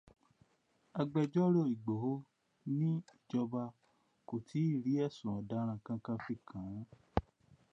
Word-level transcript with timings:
Agbẹjọ́rò 0.99 1.61
Ìgbòho 1.73 2.13
ní 2.77 2.89
ìjọba 3.15 3.63
kò 4.27 4.35
tíì 4.47 4.71
rí 4.83 4.93
ẹ̀sùn 5.05 5.33
ọ̀daràn 5.39 5.79
kankan 5.85 6.17
fi 6.25 6.33
kàn 6.47 6.65
án. 6.77 6.85